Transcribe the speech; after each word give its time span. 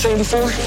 trained 0.00 0.18
before? 0.18 0.59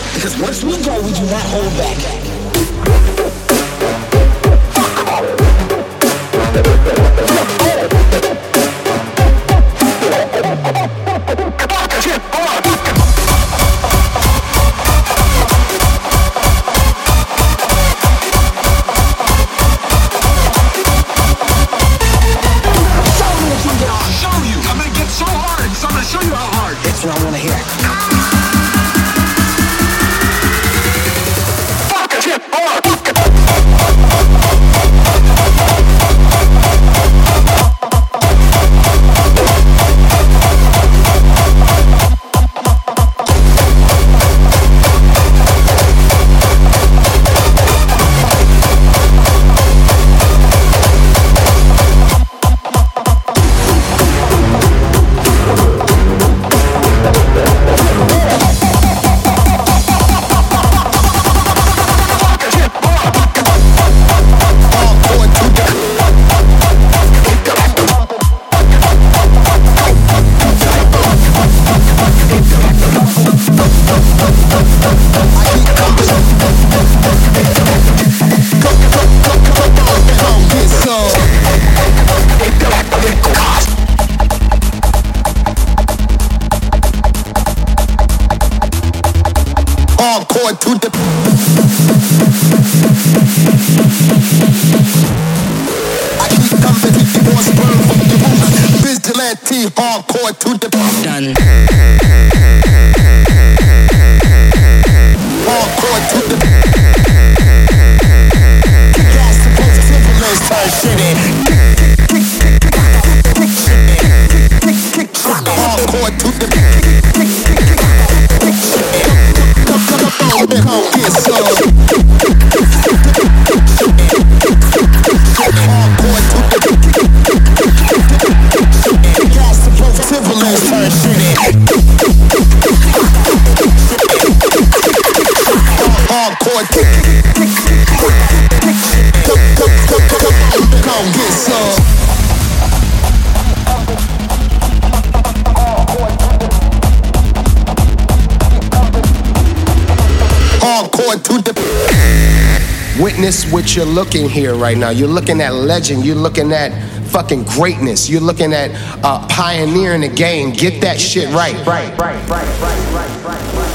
Witness 153.33 153.53
what 153.53 153.75
you're 153.75 153.85
looking 153.85 154.29
here 154.29 154.55
right 154.55 154.77
now. 154.77 154.89
You're 154.89 155.07
looking 155.07 155.41
at 155.41 155.53
legend. 155.53 156.05
You're 156.05 156.15
looking 156.15 156.51
at 156.51 156.71
fucking 157.07 157.43
greatness. 157.43 158.09
You're 158.09 158.21
looking 158.21 158.53
at 158.53 158.71
uh, 159.03 159.27
pioneering 159.27 160.01
the 160.01 160.09
game. 160.09 160.51
Get 160.51 160.81
that 160.81 160.99
shit 160.99 161.29
right. 161.33 161.55
right. 161.65 161.97
Right, 161.97 162.29
right, 162.29 162.29
right, 162.29 162.61
right, 162.61 162.93
right, 162.93 163.23
right, 163.23 163.23
right. 163.25 163.73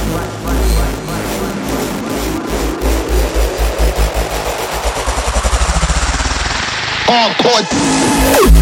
Hardcore. 7.08 8.57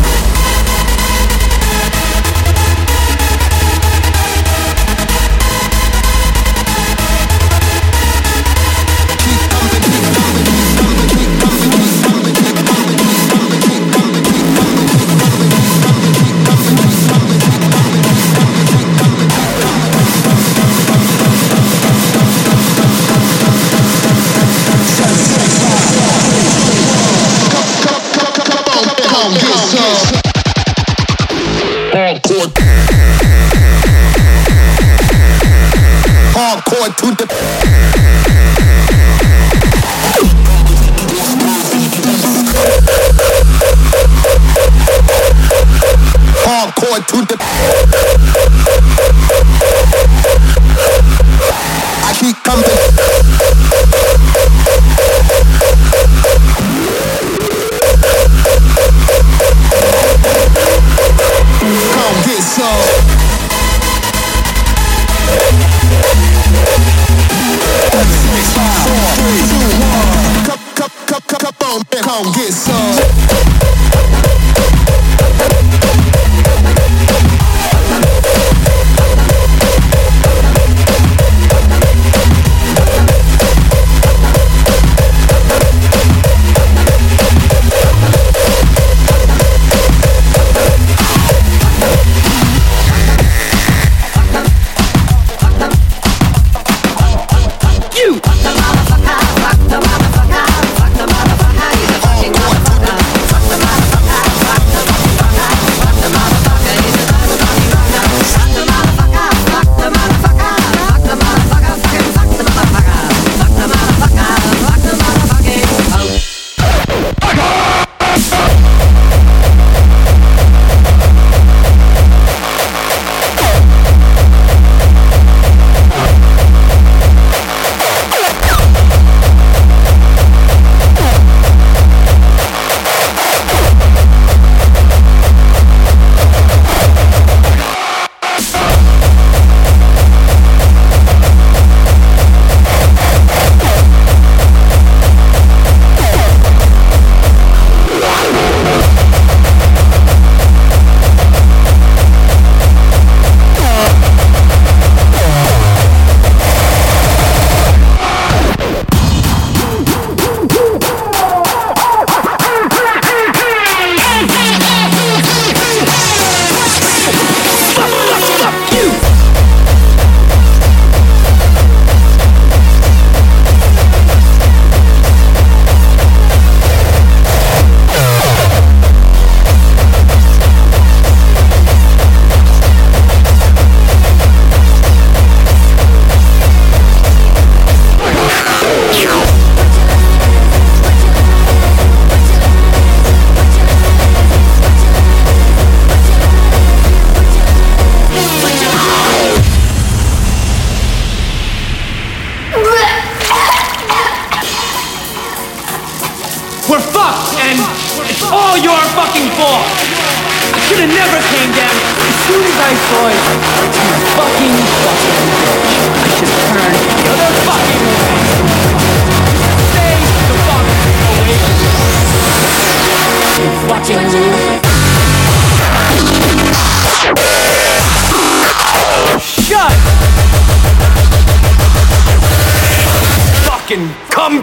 Fucking 233.76 233.92
come 234.08 234.40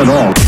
at 0.00 0.08
all. 0.08 0.39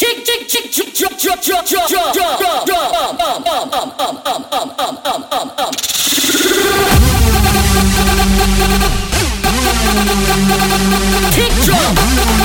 Said 0.00 0.40
one, 11.68 12.39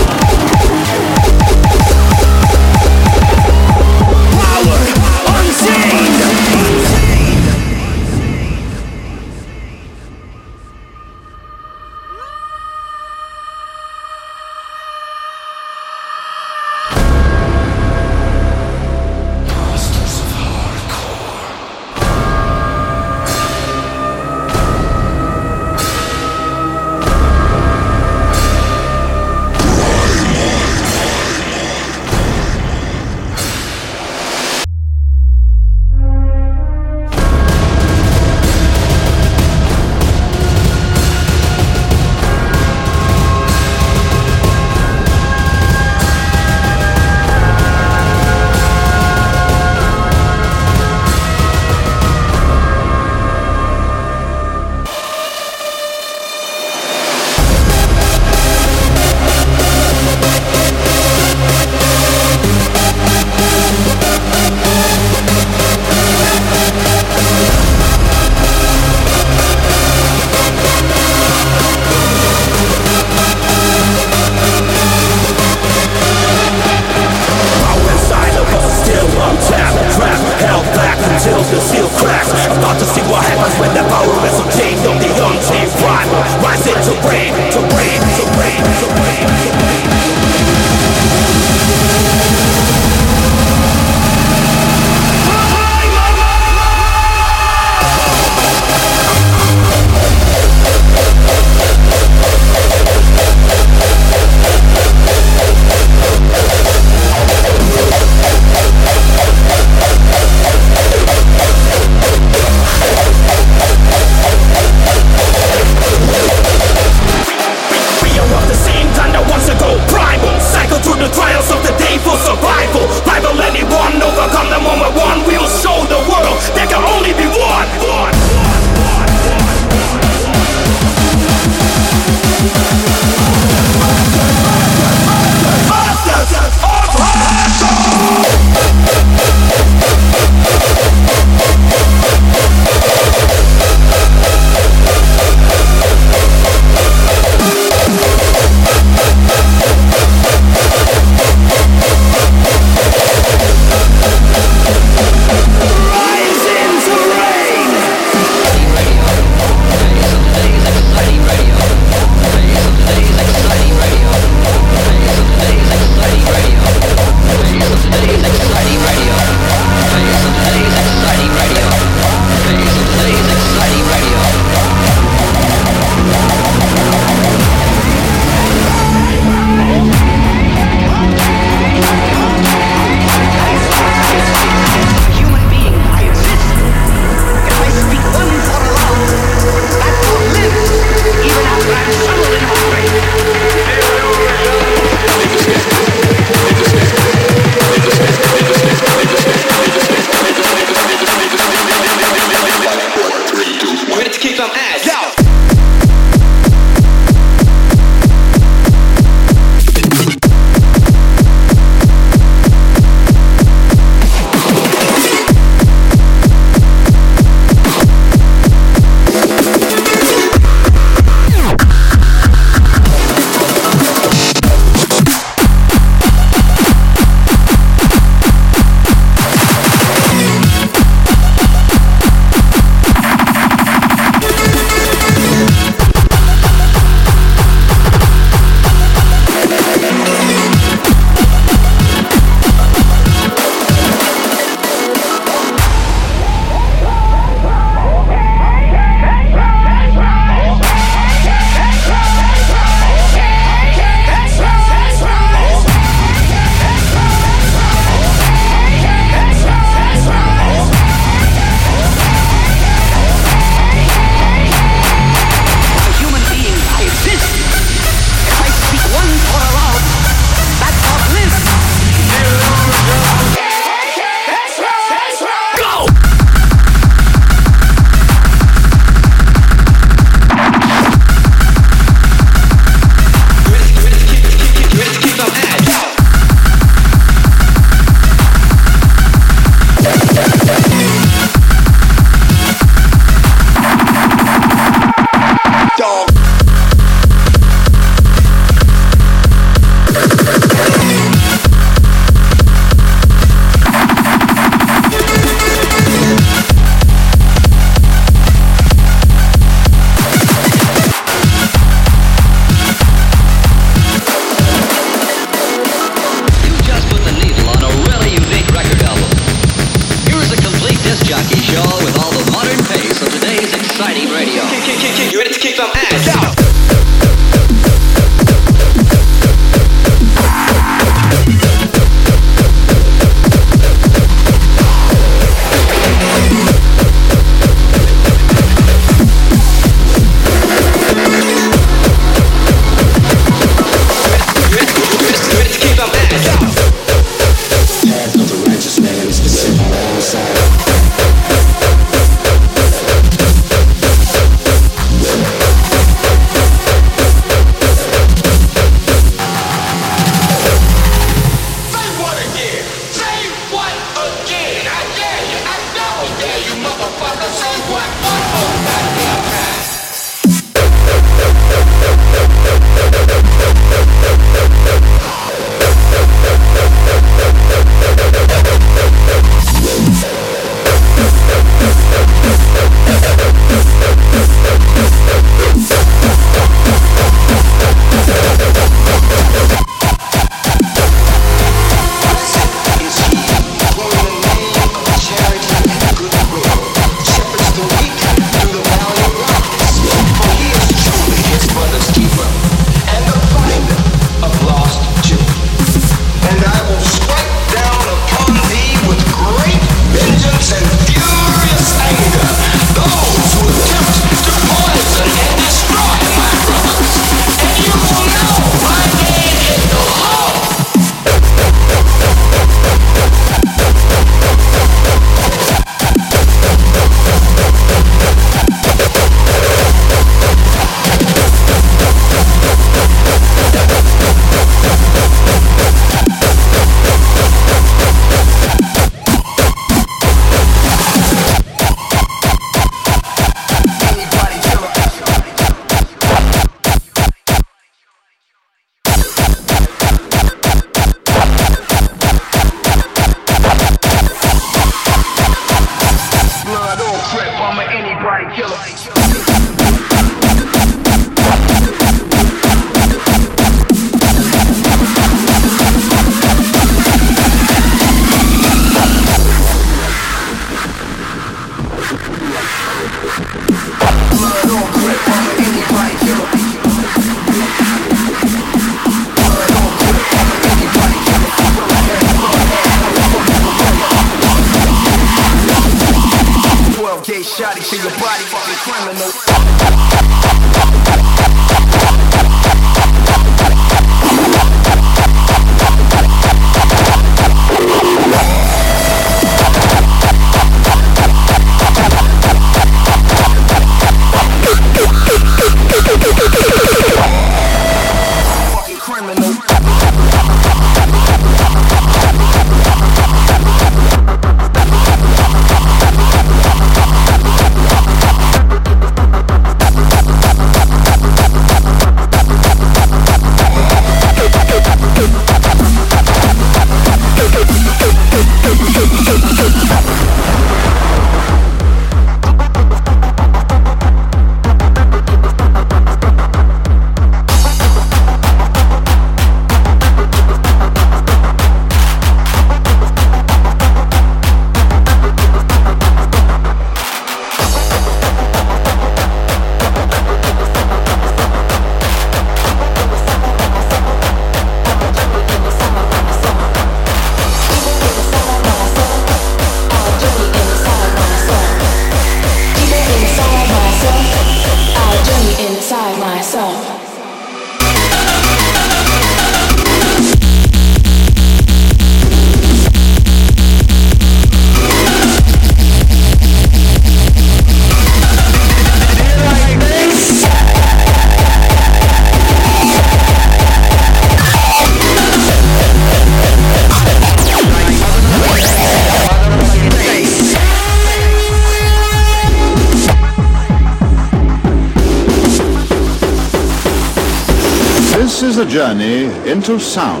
into 599.41 599.59
sound. 599.59 600.00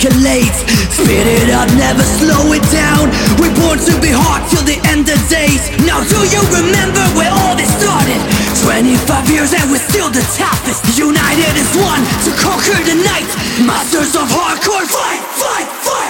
Escalates 0.00 0.64
it 1.00 1.50
up, 1.50 1.68
never 1.76 2.02
slow 2.02 2.52
it 2.52 2.64
down. 2.72 3.10
We're 3.36 3.54
born 3.60 3.78
to 3.78 3.94
be 4.00 4.08
hard 4.12 4.48
till 4.48 4.64
the 4.64 4.80
end 4.88 5.08
of 5.08 5.18
days. 5.28 5.68
Now 5.84 6.00
do 6.04 6.20
you 6.28 6.40
remember 6.48 7.02
where 7.16 7.32
all 7.32 7.56
this 7.56 7.68
started? 7.76 8.20
25 8.64 9.30
years 9.30 9.52
and 9.52 9.70
we're 9.70 9.82
still 9.82 10.08
the 10.08 10.24
toughest. 10.36 10.84
United 10.96 11.52
as 11.56 11.70
one 11.76 12.02
to 12.24 12.30
conquer 12.40 12.78
the 12.84 12.96
night. 13.04 13.28
Masters 13.64 14.16
of 14.16 14.28
hardcore 14.28 14.86
fight, 14.88 15.20
fight, 15.36 15.68
fight 15.84 16.09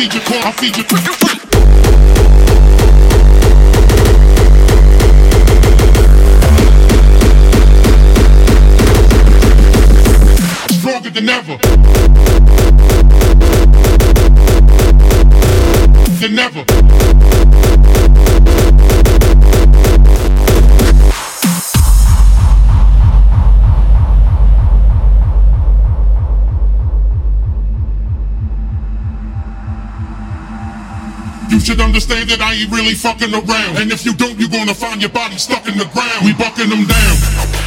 feed 0.00 0.14
you, 0.14 0.20
I 0.42 0.52
feed 0.52 0.76
you, 0.78 1.39
should 31.70 31.80
understand 31.80 32.28
that 32.28 32.40
I 32.40 32.54
ain't 32.54 32.72
really 32.72 32.94
fucking 32.94 33.32
around. 33.32 33.78
And 33.78 33.92
if 33.92 34.04
you 34.04 34.12
don't, 34.12 34.36
you're 34.40 34.48
gonna 34.48 34.74
find 34.74 35.00
your 35.00 35.10
body 35.10 35.38
stuck 35.38 35.68
in 35.68 35.78
the 35.78 35.84
ground. 35.94 36.26
We 36.26 36.32
bucking 36.34 36.68
them 36.68 36.84
down. 36.84 37.16
Down. 37.20 37.59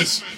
Yes. 0.00 0.29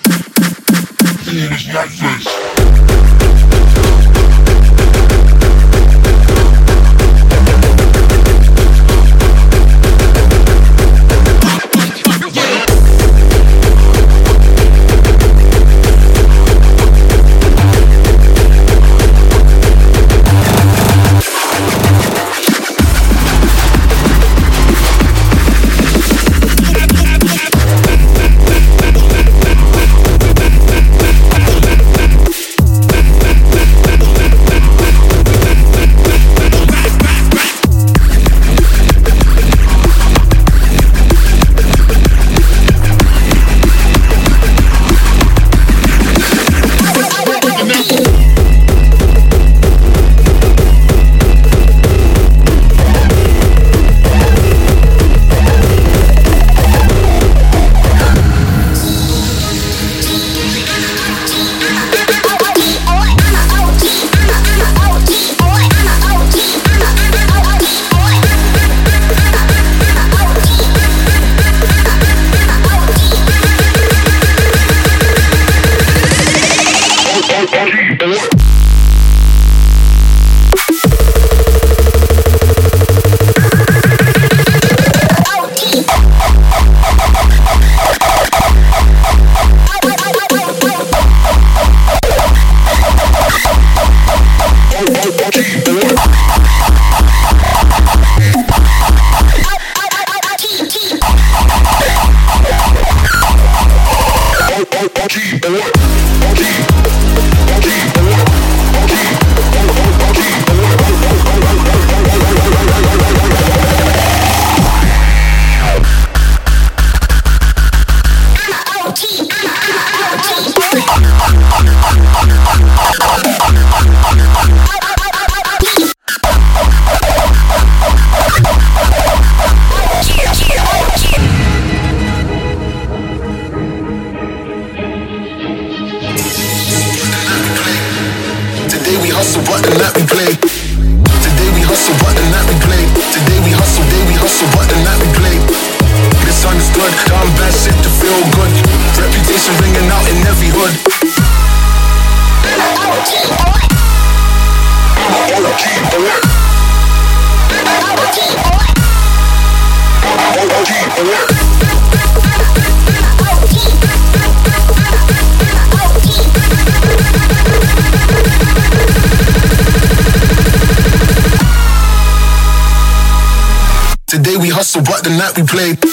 Play. 175.53 175.92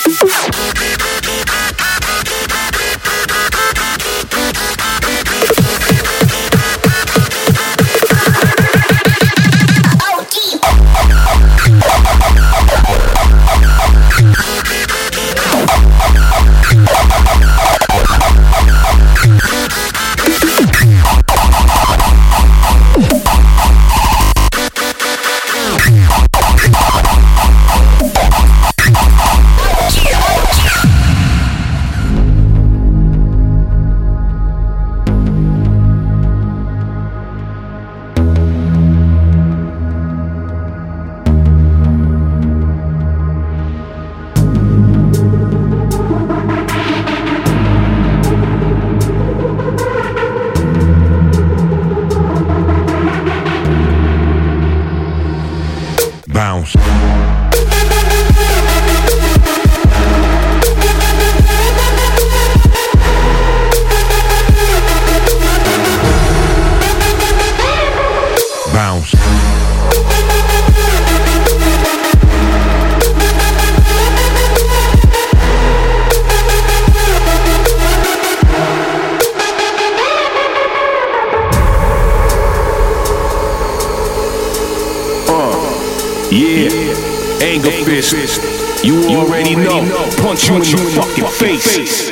Fist. 88.10 88.41
You 88.82 89.22
already 89.22 89.53
know. 89.53 89.86
Punch 90.26 90.49
you 90.49 90.57
in 90.57 90.66
the 90.66 90.82
fucking 90.97 91.30
face. 91.38 92.10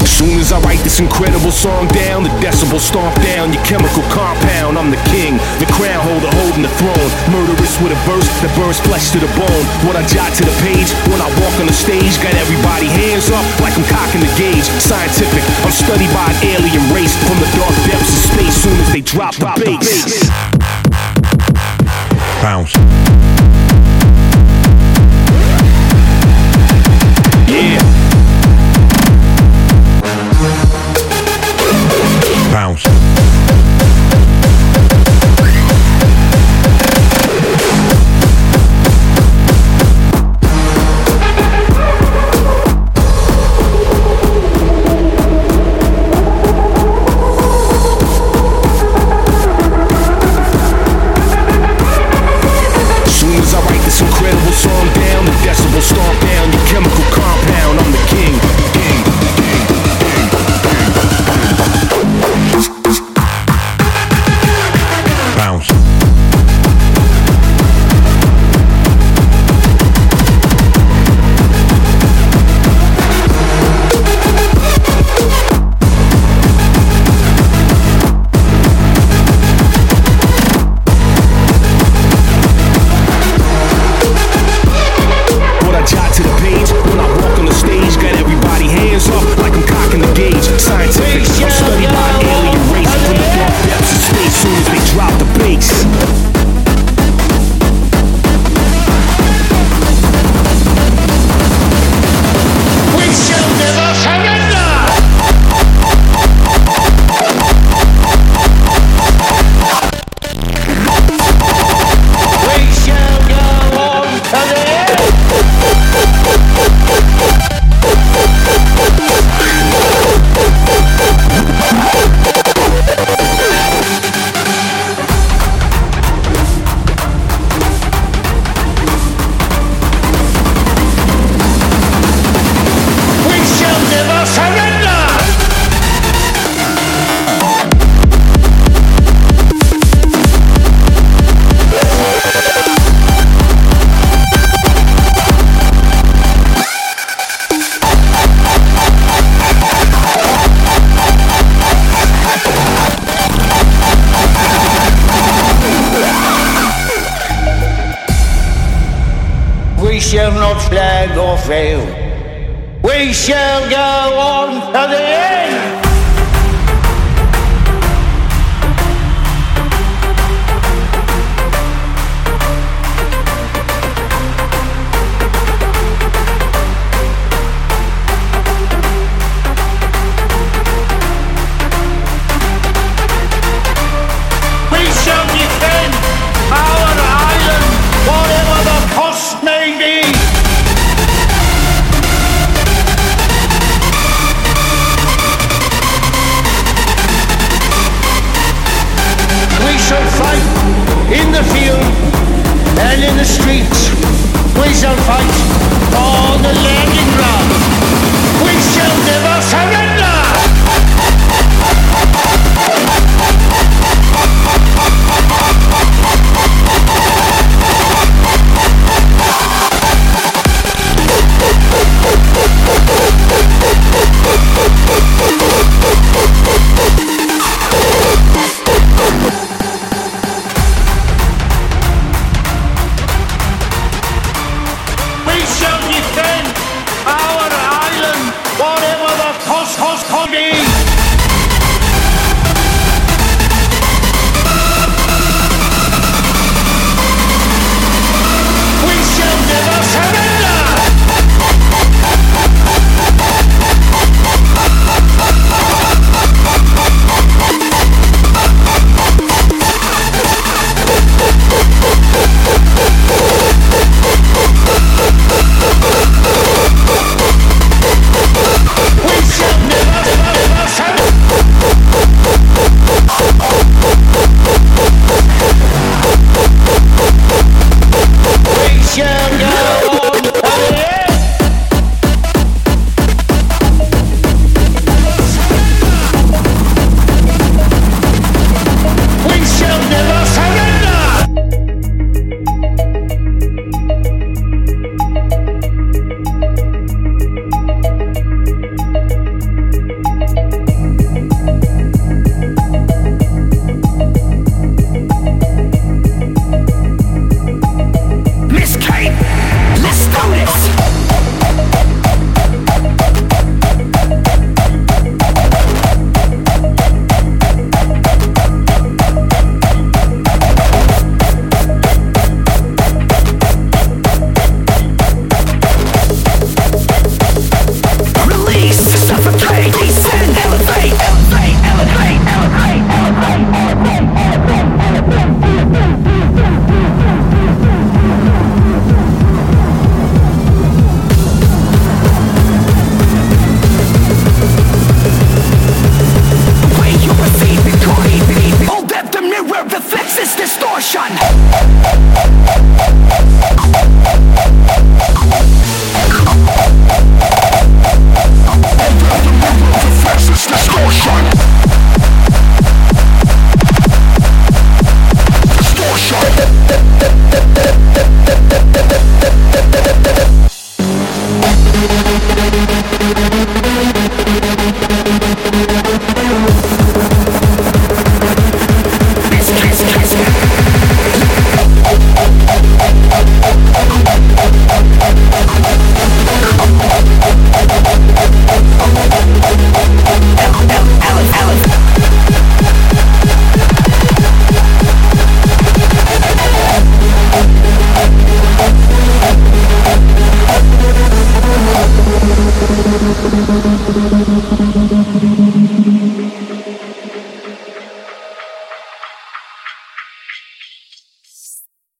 As 0.00 0.12
soon 0.12 0.36
as 0.36 0.52
I 0.52 0.60
write 0.60 0.84
this 0.84 1.00
incredible 1.00 1.50
song 1.50 1.88
down, 1.96 2.24
the 2.24 2.32
decibel 2.44 2.76
stomp 2.76 3.16
down 3.24 3.52
your 3.52 3.64
chemical 3.64 4.04
compound. 4.12 4.76
I'm 4.76 4.92
the 4.92 5.00
king, 5.08 5.40
the 5.56 5.64
crown 5.72 6.04
holder 6.04 6.28
holding 6.44 6.60
the 6.60 6.72
throne. 6.76 7.10
Murderous 7.32 7.72
with 7.80 7.96
a 7.96 8.00
verse 8.04 8.28
that 8.44 8.52
burns 8.52 8.76
flesh 8.84 9.08
to 9.16 9.18
the 9.20 9.32
bone. 9.32 9.64
What 9.88 9.96
I 9.96 10.04
jot 10.12 10.28
to 10.36 10.44
the 10.44 10.56
page 10.60 10.92
when 11.08 11.24
I 11.24 11.28
walk 11.40 11.56
on 11.56 11.64
the 11.64 11.76
stage, 11.76 12.20
got 12.20 12.36
everybody 12.36 12.92
hands 12.92 13.32
up 13.32 13.44
like 13.64 13.72
I'm 13.80 13.88
cocking 13.88 14.20
the 14.20 14.32
gauge. 14.36 14.68
Scientific, 14.84 15.44
I'm 15.64 15.72
studied 15.72 16.12
by 16.12 16.28
an 16.28 16.38
alien 16.52 16.84
race 16.92 17.16
from 17.24 17.40
the 17.40 17.48
dark 17.56 17.76
depths 17.88 18.12
of 18.12 18.22
space. 18.36 18.56
Soon 18.60 18.76
as 18.76 18.88
they 18.92 19.00
drop 19.00 19.32
the 19.40 19.48
bass. 19.56 20.28
Bounce. 22.44 22.79